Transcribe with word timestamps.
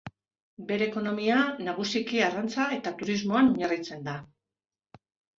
Bere 0.69 0.85
ekonomia 0.91 1.41
nagusiki 1.67 2.23
arrantza 2.27 2.65
eta 2.77 2.93
turismoan 3.01 3.51
oinarritzen 3.51 4.01
da. 4.09 4.15